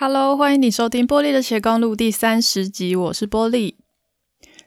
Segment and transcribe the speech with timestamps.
[0.00, 3.78] Hello，欢迎你收听《波莉的斜杠路》第三十集，我是波莉。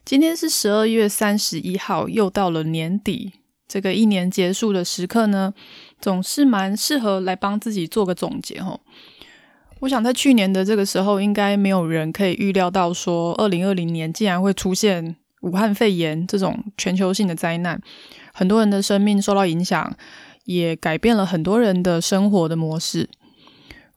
[0.03, 3.31] 今天是十二月三十一号，又到了年底，
[3.65, 5.53] 这个一年结束的时刻呢，
[6.01, 8.79] 总是蛮适合来帮自己做个总结齁。
[9.79, 17.81] 我想在去年的这个时候，应该没有人可以预料到说，二零二零年竟然会出现武汉肺炎这种全球性的灾难，
[18.33, 19.95] 很多人的生命受到影响，
[20.43, 23.07] 也改变了很多人的生活的模式。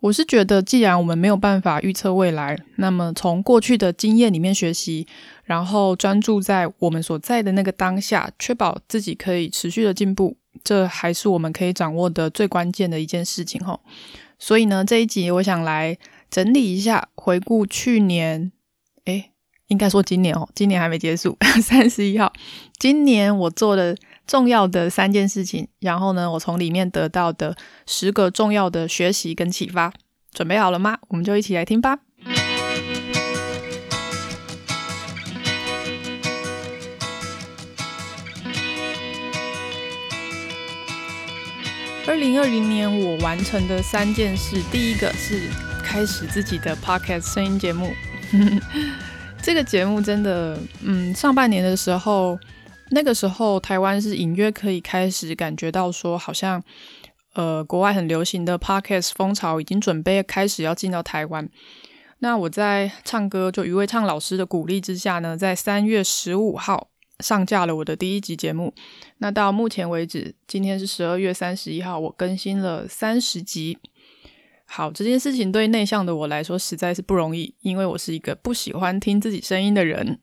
[0.05, 5.07] 我是觉得，既然我们没有办法预测未来，那么从过去的经验里面学习，
[5.45, 13.81] 然后专注在我们所在的那个当下，确保自己可以持续的进步，这还是我们可以掌握的最关键的一件事情吼。
[14.39, 15.96] 所以呢，这一集我想来
[16.31, 18.53] 整理一下，回顾去年，
[19.07, 19.31] 诶，
[19.68, 21.34] 应该说今年哦，今年还没结束，
[21.64, 22.31] 三十一号，
[22.79, 23.96] 今年我做的。
[24.26, 27.54] 重要的三件事情，然后呢，我从里面得到的
[27.86, 29.92] 十个重要的学习跟启发，
[30.32, 30.98] 准备好了吗？
[31.08, 31.98] 我们就一起来听吧。
[42.06, 45.50] 二零二零年我完成的三件事，第一个是
[45.83, 47.92] 开始自己的 Podcast 声音节目。
[49.42, 52.38] 这个节目真的，嗯，上半年的时候。
[52.91, 56.63] 那个时候，台湾是隐约可以开始感觉到说，好像
[57.35, 61.49] 呃，国外很流行的 podcast 风潮已经准备开始要进到台湾。
[62.21, 68.73] 那我在唱歌，就余为唱老师的鼓励之下呢，在三月十五号上架了我的第一集节目。
[69.19, 73.79] 那到目前为止，今天是十二月三十一号，我更新了三十集。
[74.67, 80.21] 好，这件事情对内向的我来说实在是不容易，因为我是一个不喜欢听自己声音的人。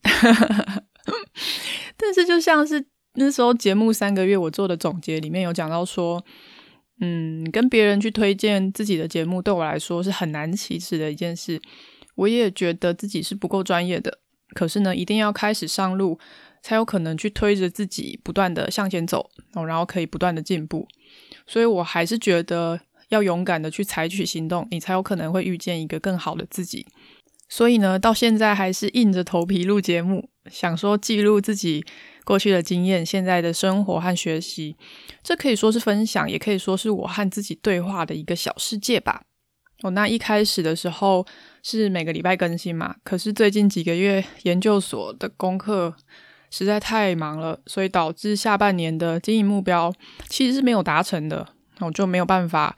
[2.01, 6.25] 但是就像是那时候节目三个月我做的总结里面有讲到说，
[6.99, 11.61] 嗯，跟别人去推荐自己的节目对我来说是很难启齿的一件事。
[12.15, 14.19] 我也觉得自己是不够专业的，
[14.53, 16.19] 可是呢，一定要开始上路，
[16.61, 20.87] 才有可能去推着自己不断的向前走哦，然后可以不断的进步。
[21.47, 26.85] 所以我还是觉得要勇敢的去采取行动，你才有可能会遇见一个更好的自己。
[27.49, 31.85] 所以呢，到现在还是硬着头皮录节目，想说记录自己
[32.23, 34.75] 过去的经验、现在的生活和学习。
[35.23, 39.21] 这可以说是分享，也可以说是我和自己对话的一个小世界吧。
[39.83, 41.25] 哦，那一开始的时候
[41.63, 45.95] 是每个礼拜更新嘛，可是最近几个月研究所的功课
[46.49, 49.91] 实在太忙了，所以导致下半年的经营目标
[50.27, 51.47] 其实是没有达成的，
[51.79, 52.75] 我就没有办法。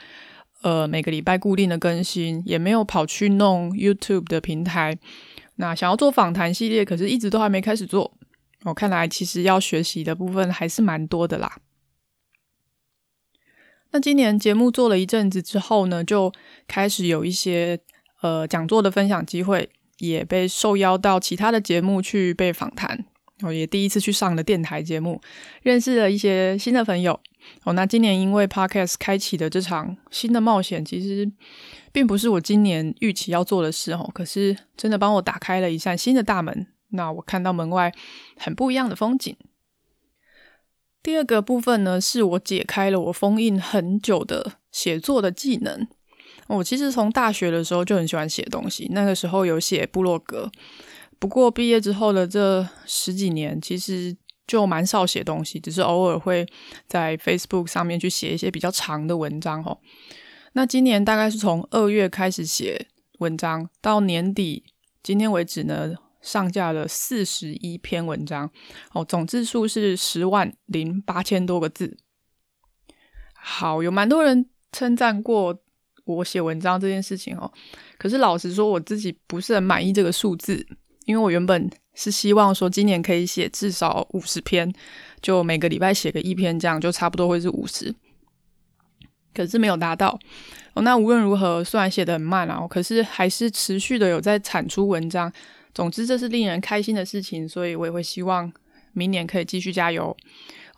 [0.61, 4.97] 呃，每个礼拜固定的更新，也没有跑去弄 YouTube 的平台。
[5.55, 8.17] 那想要做访谈系列，可是一直都还没开始做。
[8.63, 11.59] 我、看来其实要学习的部分还是蛮多的啦。
[13.91, 16.31] 那今年节目做了一阵子之后呢，就
[16.67, 17.79] 开始有一些
[18.21, 19.69] 呃讲座的分享机会，
[19.99, 23.05] 也被受邀到其他的节目去被访谈。
[23.43, 25.21] 我、也第一次去上了电台节目，
[25.61, 27.19] 认识了一些新的朋友。
[27.65, 31.29] 哦，那今年因为 Podcast 开启的这场新的冒险，其实
[31.91, 34.09] 并不是我今年预期要做的事哦。
[34.13, 37.91] 可是真的帮我打开了一扇新的大门，那我看到门外
[38.37, 39.35] 很不一样的风景。
[41.01, 45.85] 第二个部分呢，是我解开了我封印很久的写作的技能。
[46.47, 50.49] 我其实从大学的时候就很喜欢写东西，那个时候有写部落格。
[51.23, 54.13] 不过毕业之后的这十几年，其实。
[54.45, 56.45] 就蛮少写东西，只是偶尔会
[56.85, 59.77] 在 Facebook 上面去写一些比较长的文章齁。
[60.51, 62.87] 那今年大概是从二月开始写
[63.19, 64.65] 文章，到年底
[65.01, 68.51] 今天为止呢，上架了四十一篇文章
[68.91, 71.97] 哦，总字数是十万零八千多个字。
[73.33, 75.57] 好，有蛮多人称赞过
[76.03, 77.49] 我写文章这件事情哦，
[77.97, 80.67] 可是老实说，我自己不是很满意这个数字，
[81.05, 81.69] 因为我原本。
[81.95, 84.73] 是希望说今年可以写至少五十篇，
[85.21, 87.93] 就每个礼拜写个一篇，这样就差不多会是五十。
[89.31, 90.19] 可是没有达到
[90.73, 90.81] 哦。
[90.81, 95.31] 那无论如何，虽然写得很慢啊，可是还是持续的有在产出文章。
[95.71, 98.51] 总之，这是令人开心的事情，所以我也会希望
[98.93, 100.17] 明年可以继续加油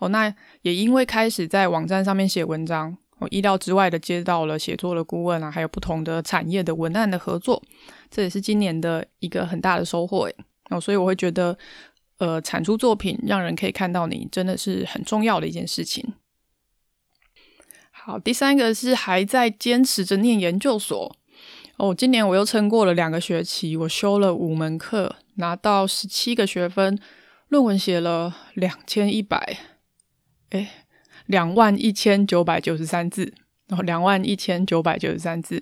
[0.00, 0.10] 哦。
[0.10, 0.30] 那
[0.60, 7.62] 也因为开始在网站上面写文章，我意料之外的接到了写作的顾问啊，还有不同的产业的文案的合作，
[8.10, 10.34] 这也是今年的一个很大的收获诶。
[10.68, 11.56] 哦，所以我会觉得，
[12.18, 16.14] 呃，产出作品让人可以看到你，真的是很重要的一件事情。
[17.90, 21.16] 好，第三个是还在坚持着念研究所。
[21.78, 26.98] 哦，今年我又撑过了两个学期，我修了五门课，拿到十七个学分，
[27.48, 29.58] 论文写了两千一百，
[30.50, 30.68] 诶，
[31.26, 33.34] 两万一千九百九十三字。
[33.68, 35.60] 然后两万一千九百九十三字，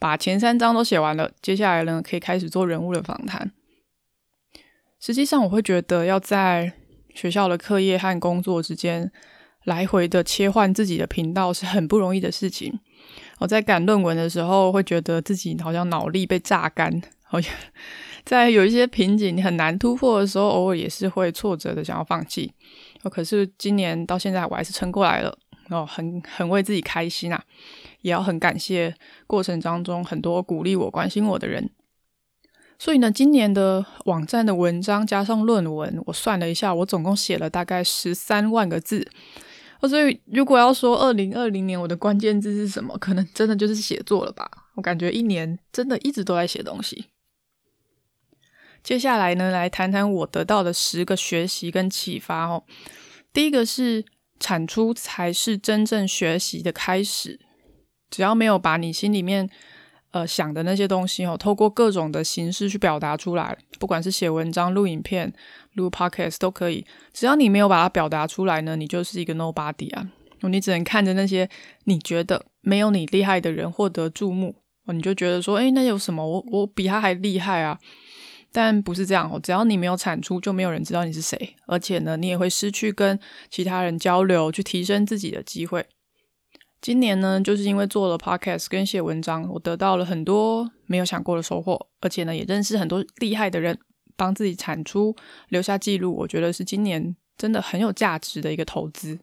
[0.00, 1.30] 把前三章都写完了。
[1.40, 3.52] 接下来呢，可以开始做人物的访谈。
[4.98, 6.72] 实际上，我会觉得要在
[7.14, 9.12] 学校的课业和工作之间
[9.62, 12.80] 来回的切换自己的频道是很不容易的事情。
[13.38, 17.00] 我在赶论文的时候，会觉得自己好像脑力被榨干。
[17.22, 17.54] 好像
[18.24, 22.52] 在有一些瓶颈很难突破的时候，偶尔也是会挫折的，想要放弃。
[23.10, 25.36] 可是今年到现在，我还是撑过来了。
[25.70, 27.42] 哦，很很为自己开心啊，
[28.02, 28.94] 也要很感谢
[29.26, 31.70] 过程当中很多鼓励我、关心我的人。
[32.78, 39.08] 所以呢，今年的网站的文章加上论文，我算了一下，我总共写了大概十三万个字。
[39.80, 44.50] 哦，所以如果要说二零二零年我的关键字是什么，可能真的就是写作了吧。
[44.74, 47.06] 我感觉一年真的一直都在写东西。
[48.84, 52.62] 接下来呢，来谈谈我得到的十个学习跟启发哦。
[53.32, 54.04] 第一个是。
[54.40, 57.38] 产出才是真正学习的开始。
[58.10, 59.48] 只要没有把你心里面
[60.10, 65.32] 呃想的那些东西哦，透过各种的形式去表达出来，不管是写文章、录影片、
[65.74, 66.84] 录 podcast 都可以。
[67.12, 70.10] 只要你没有把它表达出来呢，你就是一个 nobody 啊！
[70.42, 71.48] 你只能看着那些
[71.84, 74.56] 你觉得没有你厉害的人获得注目，
[74.92, 76.26] 你就觉得说，诶，那有什么？
[76.26, 77.78] 我我比他还厉害啊！
[78.56, 83.18] 但不是这样哦，只要你没有产出，就没有人知道你是谁，而且呢，你也会失去跟
[83.50, 85.84] 其他人交流、去提升自己的机会。
[86.80, 93.76] 今年呢，就是因为做了 podcast 跟写文章，我得到了很多没有想过的收获，而且呢，也认识很多厉害的人，
[94.14, 95.16] 帮自己产出、
[95.48, 96.14] 留下记录。
[96.14, 99.18] 我觉得是今年真的很有价值的一个投资。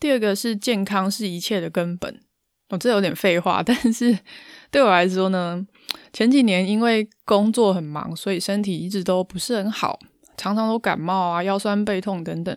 [0.00, 2.20] 第二个是健康是一切的根本。
[2.70, 4.18] 我、哦、这有点废话， 但是
[4.70, 5.64] 对我来说呢，
[6.12, 9.98] 前几年因为工作很忙，所以身体一直都不是很好，
[10.36, 12.56] 常常都感冒啊、腰酸背痛等等。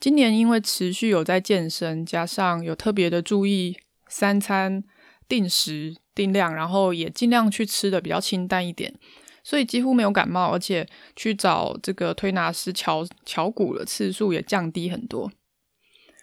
[0.00, 3.76] 今年因为持续有在健身，加上有特别的注意
[4.08, 4.84] 三餐
[5.28, 8.94] 定时定量，然后也尽量去吃的比较清淡一点，
[9.42, 10.86] 所以几乎没有感冒，而且
[11.16, 15.32] 去找这个推拿师敲敲骨的次数也降低很多。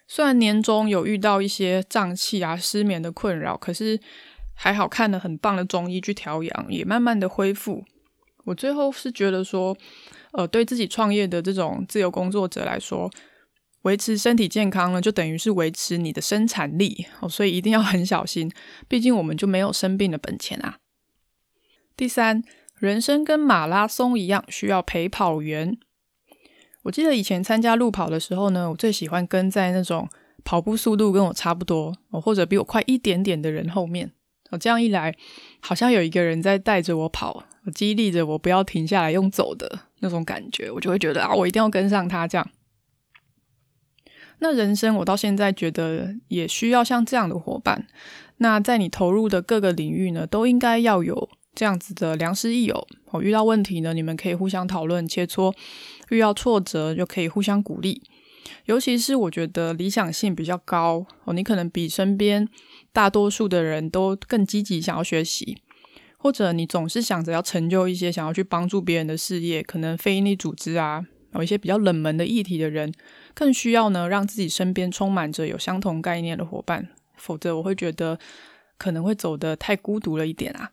[0.08, 4.00] 虽然年终有遇到一些胀气啊、失眠的困扰，可是
[4.56, 7.84] 还好看了很棒的中医去调养，也慢慢的恢复。
[8.46, 9.76] 我最后是觉得说，
[10.32, 13.10] 呃，对自己创业的这种自由工作者来说，
[13.82, 18.52] 维持身体健康呢，就等于是维持你的生产力哦，所以一定要很小心，
[18.88, 20.78] 毕竟我们就没有生病的本钱啊。
[21.98, 22.44] 第三，
[22.80, 25.78] 人生跟马拉松一样，需要陪跑员。
[26.84, 30.08] 我记得以前参加路跑的时候呢，我最喜欢跟在那种
[30.44, 34.12] 跑步速度跟我差不多，或者比我快一点点的人后面。
[34.60, 35.16] 这样一来，
[35.60, 37.44] 好像有一个人在带着我跑，
[37.74, 42.50] 激励着我不要停下来用走的那种感觉，我就会觉得啊，我一定要跟上他这样。
[44.40, 47.88] 那人生我到现在觉得也需要像这样的伙伴。
[48.38, 52.86] 那在你投入的各个领域呢，都应该要有这样子的良师益友。
[53.12, 55.54] 我遇到问题呢，你们可以互相讨论切磋。
[56.10, 58.04] 遇到挫折就可以互相鼓励，
[58.66, 62.48] 尤其是我觉得理想性比较高哦，你可能比身边
[62.92, 65.58] 大多数的人都更积极想要学习，
[66.18, 72.94] 或者你总是想着要成就一些想要去帮助别人的事业，可能非营利组织啊，有一些比较冷门的议题的人，
[73.34, 78.20] 更需要呢让自己身边充满着有相同概念的伙伴，否则我会觉得
[78.78, 80.72] 可能会走得太孤独了一点啊。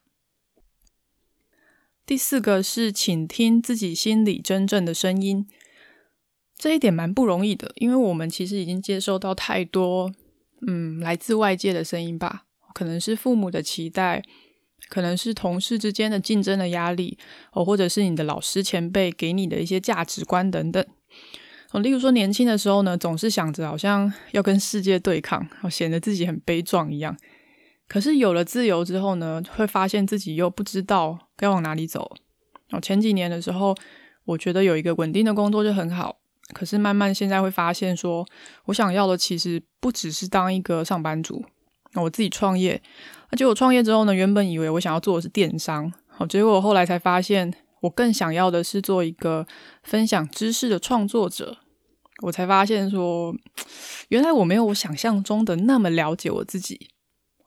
[2.05, 5.47] 第四个是倾听自己心里真正的声音，
[6.57, 10.13] 这一点蛮不容易的，因为我们其实已经接受到太多，
[10.67, 14.23] 嗯，来自外界的声音吧，可能是父母的期待，
[14.89, 17.19] 可能是同事之间的竞争的压力，
[17.53, 20.85] 哦，或者是你的老师前辈给你的一些价值观等等。
[21.73, 27.17] 哦，例如说年轻的时候呢，总是想着好像要跟世界对抗，哦，显得自己很悲壮一样。
[27.89, 32.15] 可是有了自由之后呢，会发现自己又不知道该往哪里走。
[32.71, 33.75] 哦，前几年的时候，
[34.25, 36.21] 我觉得有一个稳定的工作就很好。
[36.53, 38.27] 可是慢慢现在会发现说，
[38.67, 41.45] 我想要的其实不只是当一个上班族。
[41.95, 42.81] 我自己创业，
[43.29, 49.47] 而且我创业之后呢，原本以为我想要做的是电商，好，结果我后来才发现，我更想要的是做一个
[49.83, 51.59] 分享知识的创作者。
[52.23, 53.35] 我才发现说，
[54.09, 56.89] 原来我没有我想象中的那么了解我自己。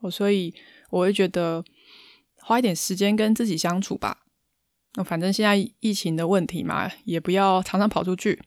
[0.02, 0.54] 我所以
[0.92, 1.64] 我会觉得
[2.42, 4.20] 花一点时间跟自己相处吧。
[4.94, 8.40] 那反正现在疫情的问题嘛，也不要常常跑出去。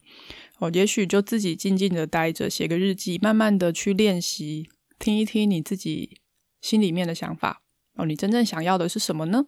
[0.59, 6.21] 哦，也许就自己静静的待着，写个日记，慢慢的去练习，听一听你自己
[6.61, 7.63] 心里面的想法。
[7.95, 9.47] 哦，你真正想要的是什么呢？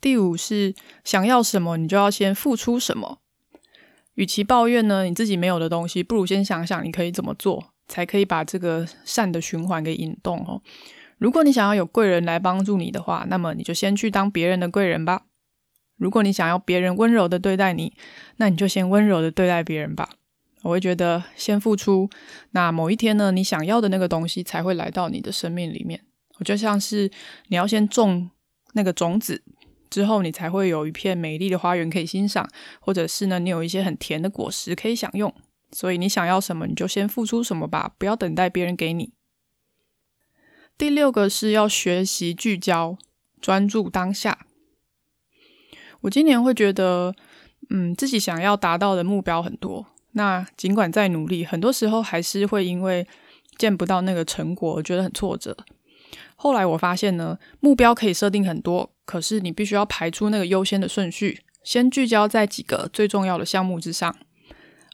[0.00, 0.74] 第五是
[1.04, 3.20] 想要什么，你就要先付出什么。
[4.14, 7.72] 与其抱怨呢，你自己没有的东西，不如先想想你可以怎么做。
[7.90, 10.62] 才可以把这个善的循环给引动哦。
[11.18, 15.24] 如果你想要有贵人来帮助你的话，那么你就先去当别人的贵人吧。
[16.00, 17.92] 如果你想要别人温柔的对待你，
[18.38, 20.08] 那你就先温柔的对待别人吧。
[20.62, 22.08] 我会觉得先付出，
[22.52, 26.02] 那某一天呢，你想要的那个东西才会来到你的生命里面。
[26.38, 27.10] 我就像是
[27.48, 28.30] 你要先种
[28.72, 29.42] 那个种子，
[29.90, 32.48] 之后你才会有一片美丽的花园可以欣赏，
[32.80, 35.34] 或者是呢，你有一些很甜的果实可以享用。
[35.70, 39.12] 所以你想要什么，你就先付出什么吧，不要等待别人给你。
[40.78, 42.96] 第六个是要学习聚焦，
[43.40, 44.46] 专注当下。
[46.00, 47.14] 我今年会觉得，
[47.70, 49.86] 嗯，自己想要达到的目标很多。
[50.12, 53.06] 那尽管再努力，很多时候还是会因为
[53.56, 55.56] 见不到那个成果，我觉得很挫折。
[56.34, 64.16] 后来我发现呢，目标可以设定很多，可是你必须要排出那个优先的顺序，先聚焦在几个最重要的项目之上。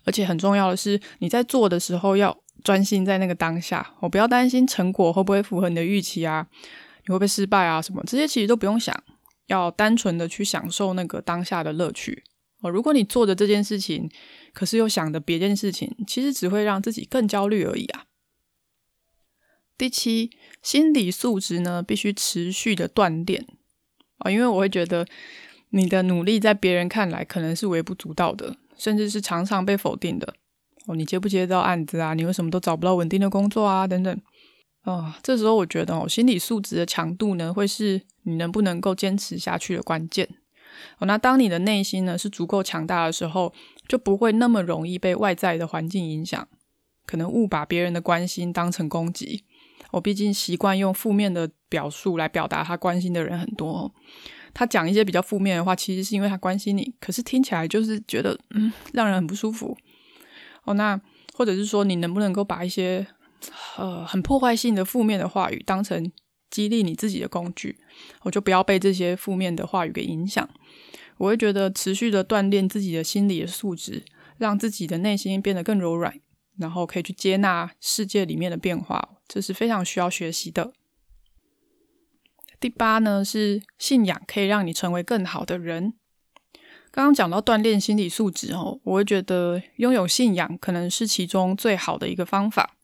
[0.05, 3.95] 而且很重要的是，你在做的时候要专心在那个当下。
[4.01, 6.47] 我不要担心成果会不会符合你的预期啊，
[7.07, 8.95] 你会不会失败啊什么，这些其实都不用想，
[9.47, 12.25] 要单纯的去享受那个当下的乐趣。
[12.61, 14.11] 哦，如果你做的这件事情，
[14.53, 18.07] 可是又想着别件事情，其实只会让自己更焦虑而已啊。
[19.77, 20.31] 第七，
[20.63, 23.47] 心理素质呢，必须持续的锻炼
[24.19, 25.07] 啊，因为我会觉得
[25.69, 30.35] 你的努力在别人看来可能是微不足道的，甚至是常常被否定的。
[30.87, 32.15] 哦，你接不接到案子啊？
[32.15, 33.87] 你为什么都找不到稳定的工作啊？
[33.87, 34.21] 等等。
[34.87, 40.29] 啊，这时候我觉得哦，心理素质的强度呢，会是你能不能够坚持下去的关键。
[40.99, 43.53] 哦，那当你的内心呢是足够强大的时候，
[43.89, 46.47] 就不会那么容易被外在的环境影响，
[47.05, 49.45] 可能误把别人的关心当成攻击。
[49.91, 53.93] 我毕竟习惯用负面的表述来表达他关心的人很多，
[54.55, 59.77] 他讲一些比较负面的话，其实是因为他关心你，可是听起来就是觉得嗯，让人很不舒服。
[60.65, 61.01] 哦，那
[61.35, 63.07] 或者是说，你能不能够把一些
[63.77, 66.11] 呃很破坏性的负面的话语当成
[66.51, 67.79] 激励你自己的工具？
[68.23, 70.49] 我就不要被这些负面的话语给影响。
[71.19, 74.05] 我会觉得持续的锻炼自己的心理的素质，
[74.39, 76.21] 让自己的内心变得更柔软，
[76.59, 80.73] 然后可以去接纳世界里面的变化，这是非常需要学习的。
[82.61, 85.95] 第八呢，是信仰可以让你成为更好的人。
[86.91, 92.77] 刚刚讲到锻炼心理素质哦，我会觉得拥有信仰可能是其中最好的一个方法。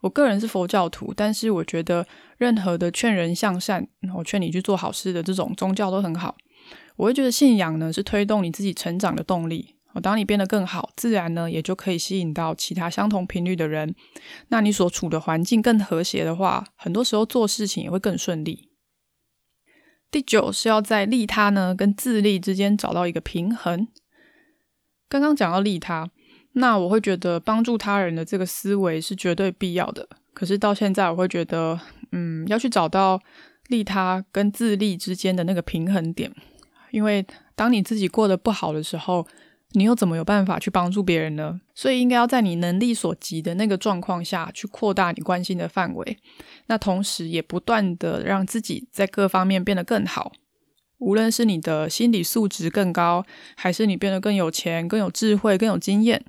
[0.00, 6.36] 我个人是佛教徒，但是我觉得任何的劝人向善，我劝你去做好事的这种宗教都很好。
[6.96, 9.76] 我会觉得信仰呢，是推动你自己成长的动力。
[10.00, 13.96] 当你变得更好，自然呢也就可以吸引到其他相同频率的人。
[14.48, 18.68] 那你所处的环境更和谐的话，很多时候做事情也会更顺利。
[20.08, 23.88] 第九是要在利他呢跟自利之间找到一个平衡。
[25.08, 26.08] 刚刚讲到利他，
[26.58, 30.08] 那我会觉得帮助他人的这个思维是绝对必要的。
[30.34, 31.78] 可是到现在，我会觉得，
[32.12, 33.20] 嗯，要去找到
[33.68, 36.32] 利他跟自利之间的那个平衡点。
[36.90, 39.26] 因为当你自己过得不好的时候，
[39.72, 41.60] 你又怎么有办法去帮助别人呢？
[41.74, 46.16] 所以应该要在你能力所及的那个状况下去扩大你关心的范围，
[46.66, 50.32] 那同时也不断的让自己在各方面变得更好。
[50.98, 53.24] 无论是你的心理素质更高，
[53.54, 56.24] 还是你变得更有钱、更有智慧、更有经验，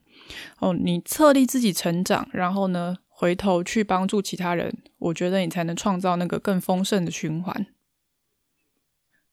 [0.60, 7.66] 哦，你策立自己成长，然后呢，回头去帮助其他人，我觉得你才能创造那个更丰盛的循环。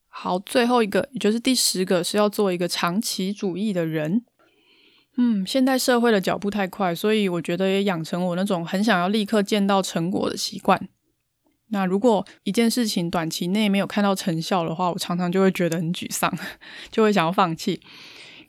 [0.07, 4.25] 好，最后一个，也就是第十个，是要做一个长期主义的人。
[5.17, 10.89] 嗯，现代社会的脚步太快，所以我觉得也养成我那种很想要立刻见到成果的习惯。
[11.69, 16.31] 那如果一件事情短期内没有看到成效的话，我常常就会觉得很沮丧，
[16.89, 17.81] 就会想要放弃。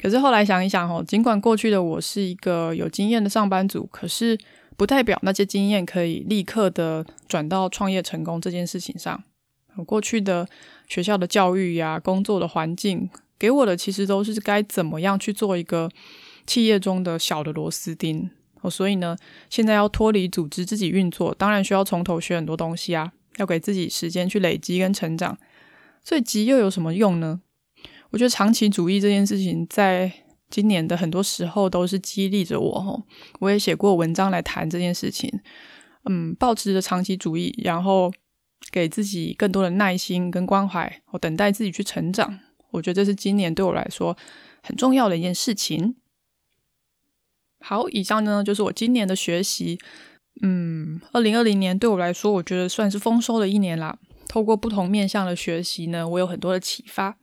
[0.00, 4.38] 可是后来想一想，哦，尽管过去的我是一个有经验的上班族，可是
[4.76, 9.22] 不代表那些经验可以立刻的转到创业成功这件事情上。
[9.76, 10.48] 我过去的。
[10.88, 15.90] 学校的教育呀，工作的环境给我的其实都是该怎么样去做一个
[16.46, 18.30] 企业中的小的螺丝钉
[18.62, 18.70] 哦。
[18.70, 19.14] 所以呢，
[19.50, 25.36] 现在要脱离组织自己运作，当然需要从头学很多东西啊，要给自己时间去累积跟成长。
[26.02, 27.42] 所以急又有什么用呢？
[28.10, 30.12] 我觉得长期主义这件事情，在
[30.50, 33.02] 今年的很多时候都是激励着我哦。
[33.40, 35.40] 我也写过文章来谈这件事情，
[36.04, 38.12] 嗯，抱持着长期主义，然后。
[38.70, 42.38] 给自己更多的耐心跟关怀，我等待自己去成长。
[42.72, 44.14] 我觉得这是今年对我来说
[44.62, 45.96] 很重要的一件事情。
[47.60, 49.78] 好，以上呢就是我今年的学习。
[50.42, 53.98] 嗯，二零二零年对我来说，我觉得算是丰收的一年啦。
[54.28, 57.16] 透过不同面向的学习呢，我有很多的启发。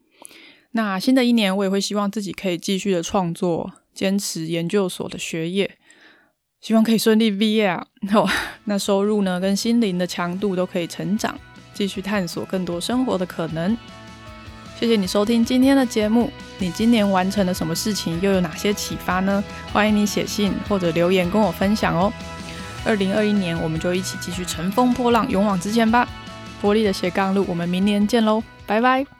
[0.76, 5.78] 那新的一年，我也会希望自己可以继续的创作，坚持研究所的学业。
[6.60, 7.88] 希望可以顺利毕业啊！
[8.14, 8.28] 哦，
[8.66, 11.40] 那收入呢，跟心灵的强度都可以成长，
[11.74, 13.78] 继续探索更多生活的可能。
[14.78, 16.30] 谢谢你收听今天的节目。
[16.60, 18.20] 你今年完成了什么事情？
[18.20, 19.42] 又有哪些启发呢？
[19.72, 22.12] 欢迎你写信或者留言跟我分享哦。
[22.84, 26.06] 二零二一年，我们就一起继续乘风破浪，勇往直前吧！
[26.62, 29.15] 波莉的斜杠路，我们明年见喽，拜拜。